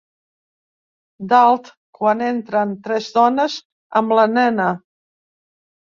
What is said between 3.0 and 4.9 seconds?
dones amb la nena.